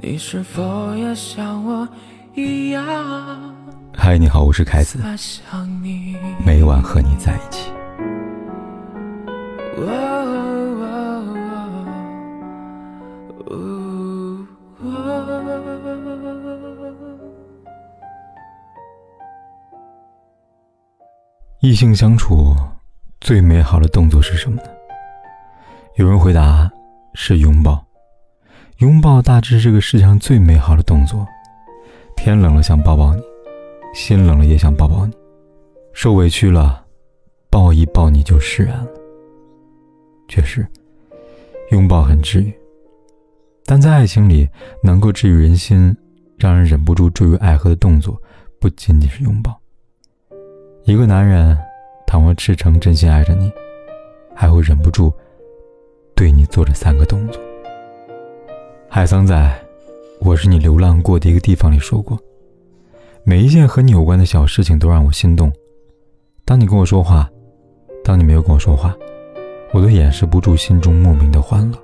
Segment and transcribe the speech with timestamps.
[0.00, 1.86] 你是否也像我
[2.32, 2.84] 一样？
[3.92, 5.00] 嗨，你好，我是凯子。
[6.46, 7.72] 每晚和你在一起。
[21.60, 22.54] 异性相处
[23.20, 24.68] 最美好的动作是什么呢？
[25.96, 26.70] 有人回答
[27.14, 27.87] 是拥抱。
[28.78, 31.26] 拥抱大致是这个世界上最美好的动作。
[32.16, 33.20] 天冷了想抱抱你，
[33.92, 35.12] 心冷了也想抱抱你，
[35.92, 36.84] 受委屈了，
[37.50, 38.86] 抱一抱你就释然了。
[40.28, 40.64] 确实，
[41.72, 42.54] 拥抱很治愈。
[43.66, 44.48] 但在爱情里，
[44.80, 45.92] 能够治愈人心、
[46.36, 48.20] 让人忍不住坠入爱河的动作，
[48.60, 49.60] 不仅仅是拥抱。
[50.84, 51.58] 一个男人，
[52.06, 53.50] 倘若赤诚真心爱着你，
[54.36, 55.12] 还会忍不住
[56.14, 57.42] 对你做这三个动作。
[58.90, 59.50] 海桑在
[60.26, 62.18] 《我是你流浪过的一个地方》里说过
[63.22, 65.52] ：“每一件和你有关的小事情都让我心动。
[66.46, 67.28] 当你跟我说话，
[68.02, 68.96] 当你没有跟我说话，
[69.72, 71.78] 我都掩饰不住心中莫名的欢乐。”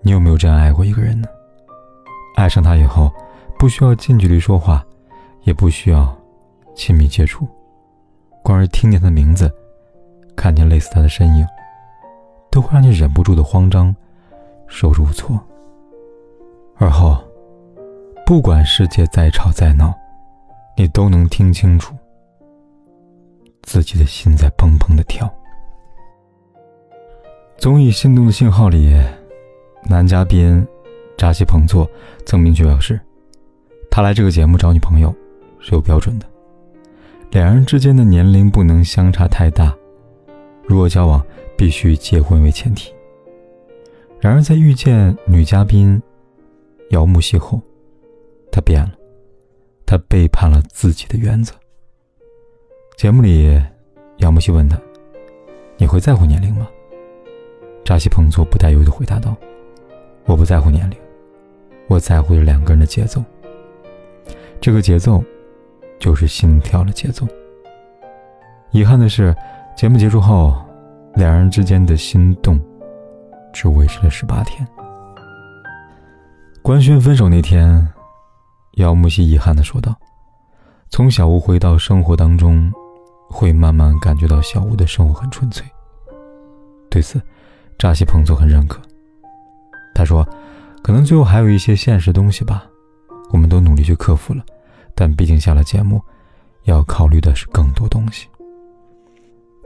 [0.00, 1.26] 你有没有这样爱过一个人呢？
[2.36, 3.10] 爱上他以后，
[3.58, 4.86] 不需要近距离说话，
[5.42, 6.16] 也不需要
[6.76, 7.48] 亲密接触，
[8.44, 9.52] 光是听见他的名字，
[10.36, 11.44] 看见类似他的身影，
[12.48, 13.94] 都会让你忍不住的慌张。
[14.72, 15.38] 手足无措，
[16.76, 17.22] 而后，
[18.24, 19.92] 不管世界再吵再闹，
[20.78, 21.94] 你都能听清楚
[23.60, 25.30] 自己的心在砰砰的跳。
[27.58, 28.98] 综艺《心动的信号》里，
[29.84, 30.66] 男嘉宾
[31.18, 31.86] 扎西彭措
[32.24, 32.98] 曾明确表示，
[33.90, 35.14] 他来这个节目找女朋友
[35.60, 36.26] 是有标准的，
[37.30, 39.76] 两人之间的年龄不能相差太大，
[40.64, 41.22] 如果交往，
[41.58, 42.90] 必须结婚为前提。
[44.22, 46.00] 然而，在遇见女嘉宾
[46.90, 47.60] 姚木西后，
[48.52, 48.92] 他变了，
[49.84, 51.52] 他背叛了自己的原则。
[52.96, 53.60] 节目里，
[54.18, 54.80] 姚木西问他
[55.76, 56.68] ：“你会在乎年龄吗？”
[57.84, 59.34] 扎西彭措不带犹豫的回答道
[60.26, 60.96] ：“我不在乎年龄，
[61.88, 63.20] 我在乎的两个人的节奏。
[64.60, 65.20] 这个节奏，
[65.98, 67.26] 就是心跳的节奏。”
[68.70, 69.34] 遗憾的是，
[69.76, 70.54] 节目结束后，
[71.16, 72.60] 两人之间的心动。
[73.52, 74.66] 只维持了十八天。
[76.62, 77.86] 官宣分手那天，
[78.74, 79.94] 姚木西遗憾的说道
[80.90, 82.72] ：“从小吴回到生活当中，
[83.28, 85.66] 会慢慢感觉到小吴的生活很纯粹。”
[86.88, 87.20] 对此，
[87.78, 88.80] 扎西彭措很认可。
[89.94, 90.24] 他说
[90.82, 92.64] ：“可能最后还有一些现实东西吧，
[93.32, 94.44] 我们都努力去克服了，
[94.94, 96.00] 但毕竟下了节目，
[96.64, 98.28] 要考虑的是更多东西。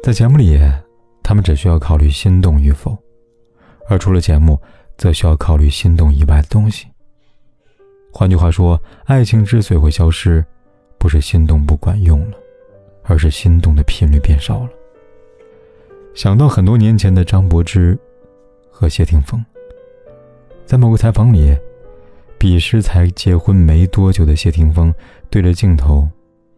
[0.02, 0.58] 在节目里，
[1.22, 2.96] 他们只需要考虑心动与否。”
[3.88, 4.60] 而除了节目，
[4.96, 6.86] 则需要考虑心动以外的东西。
[8.12, 10.44] 换句话说，爱情之所以会消失，
[10.98, 12.36] 不是心动不管用了，
[13.04, 14.70] 而是心动的频率变少了。
[16.14, 17.98] 想到很多年前的张柏芝
[18.70, 19.44] 和谢霆锋，
[20.64, 21.54] 在某个采访里，
[22.38, 24.92] 彼时才结婚没多久的谢霆锋
[25.28, 26.08] 对着镜头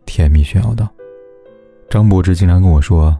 [0.07, 0.89] 甜蜜炫耀道
[1.91, 3.19] ：“张柏芝经常跟我说，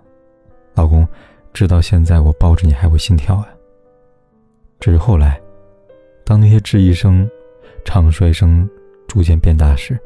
[0.75, 1.07] 老公，
[1.53, 3.49] 直到现在我抱着你还会心跳呀。”
[4.81, 5.41] 只是后来，
[6.25, 7.29] 当那些质疑声、
[7.85, 8.69] 唱衰声
[9.09, 9.99] 逐渐变大时，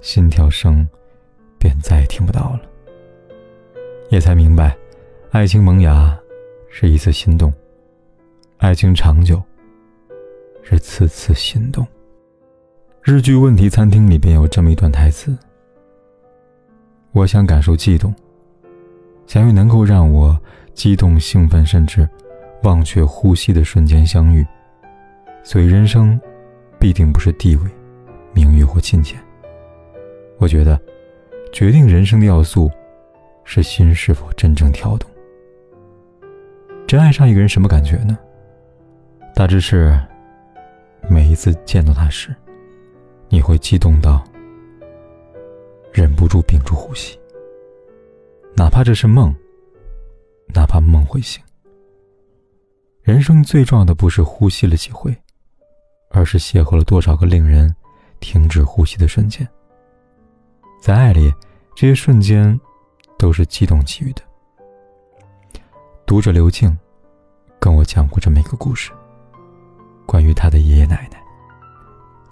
[0.00, 0.86] 心跳声
[1.58, 2.60] 便再也听不到了。
[4.08, 4.76] 也才明白，
[5.30, 6.18] 爱情萌芽
[6.68, 7.52] 是一次心动，
[8.58, 9.42] 爱情长久
[10.62, 11.86] 是次次心动。
[13.02, 15.36] 日剧《问题餐厅》里边有这么一段台词
[17.12, 18.14] ：“我想感受悸动，
[19.26, 20.38] 想要能够让我
[20.74, 22.08] 激动、兴奋，甚至……”
[22.62, 24.46] 忘却呼吸的瞬间相遇，
[25.42, 26.20] 所以人生
[26.78, 27.70] 必定不是地位、
[28.34, 29.18] 名誉或金钱。
[30.38, 30.80] 我觉得，
[31.52, 32.70] 决定人生的要素
[33.44, 35.10] 是心是否真正跳动。
[36.86, 38.18] 真爱上一个人什么感觉呢？
[39.34, 39.98] 大致是
[41.08, 42.34] 每一次见到他时，
[43.28, 44.22] 你会激动到
[45.92, 47.18] 忍不住屏住呼吸，
[48.56, 49.34] 哪怕这是梦，
[50.54, 51.42] 哪怕梦会醒。
[53.02, 55.16] 人生最重要的不是呼吸了几回，
[56.10, 57.74] 而是邂逅了多少个令人
[58.20, 59.46] 停止呼吸的瞬间。
[60.82, 61.32] 在爱里，
[61.74, 62.58] 这些瞬间
[63.18, 64.22] 都是激动给予的。
[66.04, 66.76] 读者刘静
[67.58, 68.90] 跟我讲过这么一个故事，
[70.06, 71.22] 关于他的爷爷奶奶。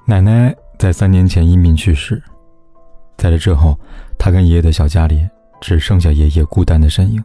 [0.04, 2.22] 奶奶在三年前因病去世，
[3.16, 3.78] 在这之后，
[4.18, 5.26] 他跟爷爷的小家里
[5.62, 7.24] 只剩下爷爷孤单的身影。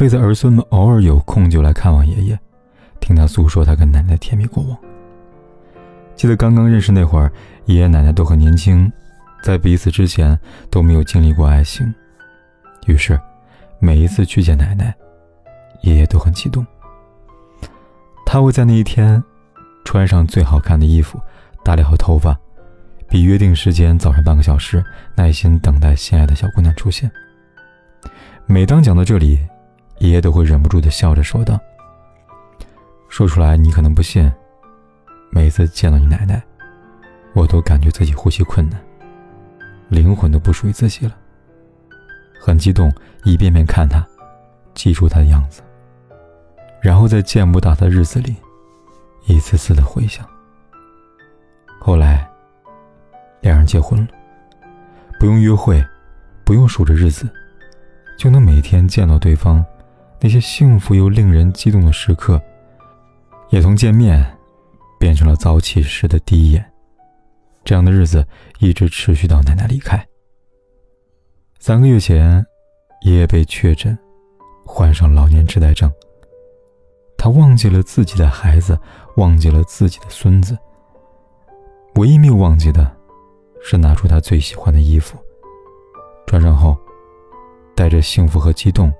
[0.00, 2.38] 为在儿孙们偶尔有空就来看望爷爷，
[3.00, 4.78] 听他诉说他跟奶奶甜蜜过往。
[6.16, 7.30] 记得刚刚认识那会儿，
[7.66, 8.90] 爷爷奶奶都很年轻，
[9.42, 10.38] 在彼此之前
[10.70, 11.94] 都没有经历过爱情。
[12.86, 13.20] 于是，
[13.78, 14.94] 每一次去见奶奶，
[15.82, 16.66] 爷爷都很激动。
[18.24, 19.22] 他会在那一天
[19.84, 21.20] 穿上最好看的衣服，
[21.62, 22.34] 打理好头发，
[23.06, 24.82] 比约定时间早上半个小时，
[25.14, 27.10] 耐心等待心爱的小姑娘出现。
[28.46, 29.38] 每当讲到这里，
[30.00, 31.58] 爷爷都会忍不住的笑着说道
[33.08, 34.30] ：“说出来你可能不信。”
[35.32, 36.42] 每次见到你奶奶，
[37.34, 38.82] 我都感觉自己呼吸困难，
[39.88, 41.16] 灵魂都不属于自己了。
[42.40, 42.92] 很激动，
[43.22, 44.04] 一遍遍看她，
[44.74, 45.62] 记住她的样子，
[46.82, 48.34] 然后在见不到她的日子里，
[49.26, 50.26] 一次次的回想。
[51.78, 52.28] 后来，
[53.40, 54.08] 两人结婚了，
[55.20, 55.84] 不用约会，
[56.42, 57.28] 不用数着日子，
[58.18, 59.64] 就能每天见到对方，
[60.20, 62.40] 那些幸福又令人激动的时刻，
[63.50, 64.24] 也从见面。
[64.98, 66.62] 变成了早起时的第一眼，
[67.64, 68.22] 这样的日子
[68.58, 70.06] 一直持续到奶奶离开。
[71.58, 72.44] 三个月前，
[73.06, 73.98] 爷爷被确诊
[74.62, 75.90] 患上老年痴呆症。
[77.16, 78.78] 他忘记了自己的孩子，
[79.16, 80.54] 忘记了自己的孙子，
[81.94, 82.94] 唯一没有忘记的，
[83.62, 85.16] 是拿出他最喜欢的衣服，
[86.26, 86.76] 穿上后，
[87.74, 88.92] 带着幸福和激动，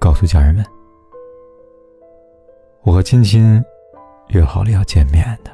[0.00, 0.64] 告诉家人们
[2.82, 3.62] ：“我和亲亲。”
[4.30, 5.50] 约好了要见面的。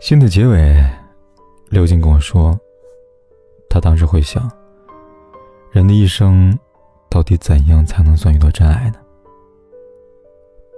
[0.00, 0.82] 信的结尾，
[1.68, 2.58] 刘静跟我说，
[3.68, 4.50] 他当时会想，
[5.70, 6.58] 人的一生，
[7.10, 8.96] 到底怎样才能算遇到真爱呢？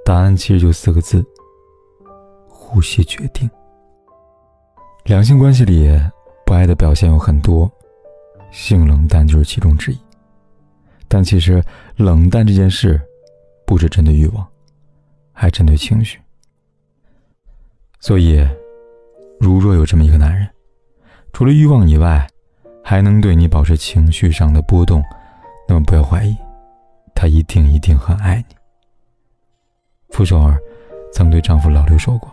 [0.04, 1.24] 答案其实就四个字：
[2.48, 3.48] 呼吸决定。
[5.04, 5.88] 两性关系里，
[6.44, 7.70] 不爱的表现有很多，
[8.50, 9.98] 性冷淡就是其中之一。
[11.12, 11.62] 但其实，
[11.96, 12.98] 冷淡这件事，
[13.66, 14.48] 不是针对欲望。
[15.34, 16.20] 还针对情绪，
[18.00, 18.46] 所以，
[19.40, 20.48] 如若有这么一个男人，
[21.32, 22.24] 除了欲望以外，
[22.84, 25.02] 还能对你保持情绪上的波动，
[25.66, 26.36] 那么不要怀疑，
[27.14, 28.54] 他一定一定很爱你。
[30.10, 30.60] 傅首尔
[31.12, 32.30] 曾对丈夫老刘说过：“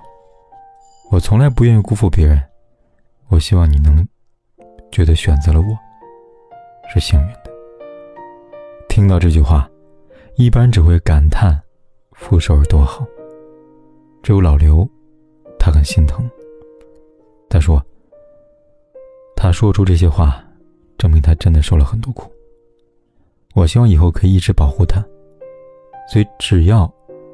[1.10, 2.40] 我从来不愿意辜负别人，
[3.30, 4.08] 我希望你能
[4.92, 5.78] 觉得选择了我
[6.94, 7.28] 是幸运。”
[8.90, 9.70] 听到这句话，
[10.36, 11.58] 一般只会感叹。
[12.12, 13.08] 傅首尔多好，
[14.22, 14.86] 只有老刘，
[15.58, 16.30] 他很心疼。
[17.50, 17.82] 他说
[19.38, 20.44] ：“他说出这些话，
[20.98, 22.30] 证明他真的受了很多苦。
[23.56, 25.02] 我希望以后可以一直保护他，
[26.12, 26.92] 所以只要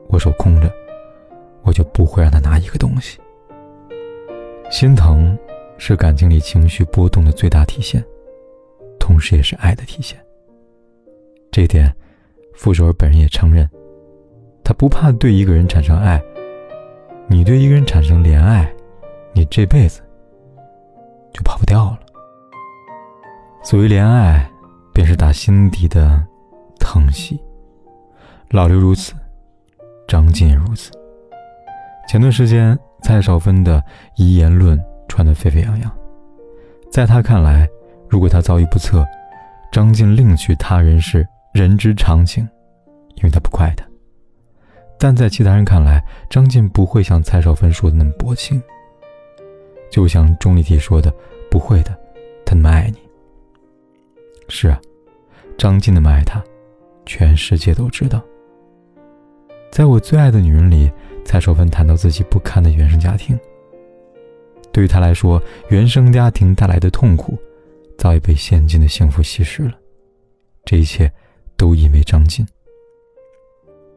[0.08, 0.72] 我手空着，
[1.64, 3.20] 我就不会让他拿一个东西。
[4.70, 5.36] 心疼
[5.80, 8.06] 是感情里情绪波动的最大体现，
[9.00, 10.24] 同时也是爱的体现。
[11.56, 11.90] 这点，
[12.54, 13.66] 傅首尔本人也承认。”
[14.62, 16.22] 他不怕对一个人产生爱，
[17.30, 18.70] 你对一个人产生怜爱，
[19.32, 20.02] 你这辈子
[21.34, 22.00] 就跑不掉了。
[23.64, 24.46] 所谓怜爱，
[24.94, 26.22] 便是打心底的
[26.78, 27.42] 疼惜。
[28.50, 29.14] 老刘如此，
[30.10, 30.92] 张晋如此。
[32.10, 33.82] 前段时间，蔡少芬的
[34.18, 34.78] 遗言论
[35.08, 35.90] 传得沸沸扬扬，
[36.92, 37.66] 在他看来，
[38.10, 39.06] 如果他遭遇不测，
[39.72, 41.26] 张晋另娶他人是
[41.56, 42.46] 人之常情，
[43.16, 43.86] 因为他不怪他。
[45.00, 48.62] 但在其他人看来，张晋不会像蔡少芬说的那么薄情。
[49.90, 51.10] 就像钟丽缇说的
[51.50, 51.98] ：“不会的，
[52.46, 52.98] 他那么爱你。”
[54.50, 54.78] 是啊，
[55.58, 56.44] 张晋那么爱他，
[57.06, 58.22] 全世界都知道。
[59.72, 60.92] 在我最爱的女人里，
[61.24, 63.40] 蔡少芬谈到自己不堪的原生家庭。
[64.74, 67.38] 对于她来说，原生家庭带来的痛苦，
[67.98, 69.74] 早已被现今的幸福稀释了。
[70.66, 71.10] 这一切，
[71.58, 72.46] 都因为张晋。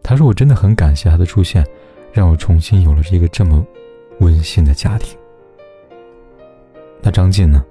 [0.03, 1.67] 他说：“我真的很感谢他的出现，
[2.13, 3.65] 让我重新有了一个这么
[4.21, 5.19] 温馨的家庭。”
[7.03, 7.65] 那张晋呢？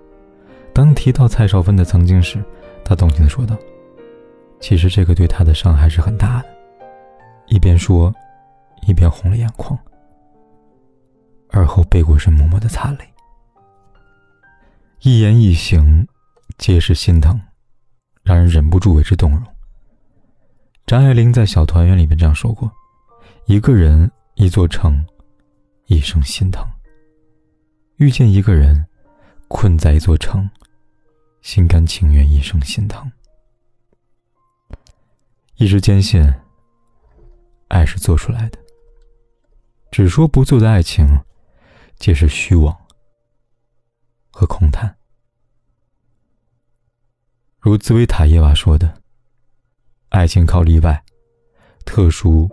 [0.73, 2.43] 当提到蔡少芬的曾经时，
[2.85, 3.57] 他动情的说道
[4.61, 6.49] ：“其实这个对他的伤害是很大的。”
[7.49, 8.13] 一边说，
[8.85, 9.77] 一边红了眼眶，
[11.49, 12.99] 而后背过身，默默的擦泪。
[15.01, 16.07] 一言一行，
[16.57, 17.39] 皆是心疼，
[18.23, 19.41] 让人忍不住为之动容。
[20.87, 22.71] 张爱玲在《小团圆》里面这样说过
[23.45, 25.05] ：“一个人，一座城，
[25.87, 26.65] 一生心疼。
[27.97, 28.87] 遇见一个人，
[29.49, 30.49] 困在一座城，
[31.41, 33.11] 心甘情愿一生心疼。
[35.55, 36.25] 一直坚信，
[37.67, 38.57] 爱是做出来的。
[39.91, 41.05] 只说不做的爱情，
[41.97, 42.73] 皆是虚妄
[44.31, 44.95] 和空谈。
[47.59, 49.01] 如茨维塔耶娃说的。”
[50.09, 51.01] 爱情靠例外、
[51.85, 52.49] 特殊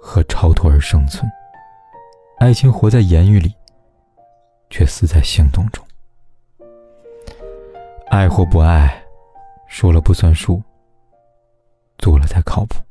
[0.00, 1.30] 和超脱而生存，
[2.38, 3.52] 爱情活在言语里，
[4.70, 5.84] 却死在行动中。
[8.08, 9.02] 爱或不爱，
[9.68, 10.62] 说了不算数，
[11.98, 12.82] 做了才靠谱。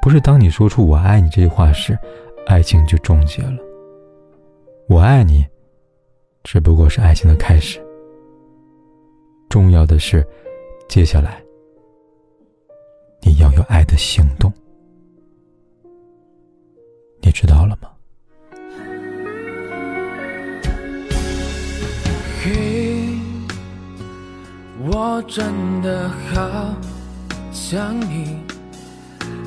[0.00, 1.98] 不是当你说出“我爱你”这句话时，
[2.46, 3.58] 爱情就终结了。
[4.88, 5.44] 我爱你，
[6.44, 7.84] 只不过是爱情的开始。
[9.48, 10.24] 重要的是，
[10.88, 11.42] 接下来
[13.38, 14.52] 要有爱的行动。
[17.20, 17.88] 你知道了吗？
[22.42, 23.18] 嘿，
[24.88, 26.74] 我真的好
[27.50, 28.38] 想你。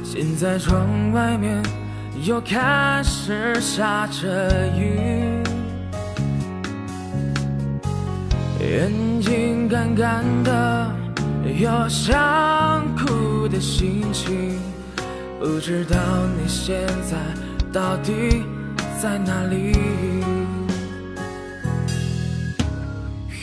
[0.04, 1.64] 现在窗外面
[2.26, 5.42] 又开始下着雨，
[8.60, 10.92] 眼睛干干的，
[11.58, 14.60] 有想哭的心情。
[15.40, 15.98] 不知道
[16.38, 17.18] 你现在
[17.72, 18.44] 到底
[19.02, 19.74] 在哪里？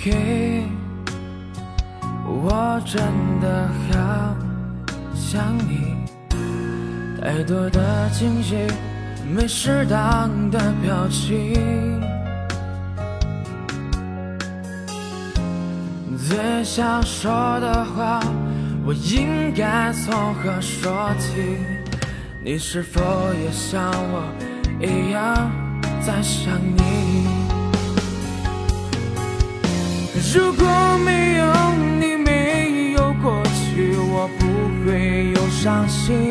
[0.02, 0.64] 嘿，
[2.24, 3.02] 我真
[3.40, 4.36] 的好
[5.14, 5.96] 想你。
[7.20, 8.56] 太多的惊喜，
[9.34, 12.00] 没适当的表情。
[16.28, 18.20] 最想说的话，
[18.86, 21.58] 我应该从何说起？
[22.40, 23.02] 你是否
[23.34, 24.22] 也像我
[24.80, 25.50] 一样
[26.00, 27.26] 在想你？
[30.32, 30.64] 如果
[31.04, 31.44] 没有
[31.98, 34.46] 你，没有过去，我不
[34.88, 36.30] 会有伤心。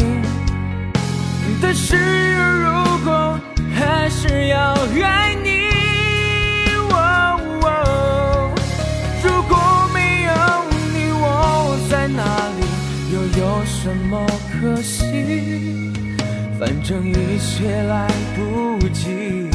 [1.61, 2.71] 但是如
[3.03, 3.37] 果
[3.73, 5.54] 还是要爱你，
[16.65, 19.47] 反正一切来不及，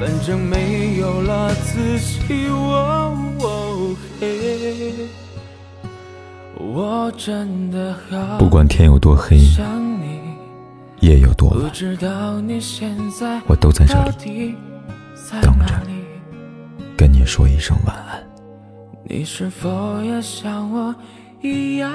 [0.00, 2.48] 反正没有了自己。
[6.56, 9.36] 我真的好，不管天有多黑。
[11.00, 11.70] 夜有多晚，
[13.46, 14.56] 我都在这里
[15.42, 15.66] 等着，
[16.96, 18.26] 跟你说一声晚安。
[19.04, 20.94] 你是否也像我
[21.42, 21.92] 一样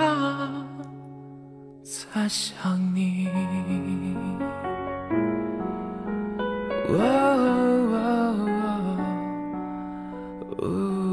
[1.92, 3.28] 在想你。
[6.88, 6.94] 哦
[10.60, 11.10] 哦。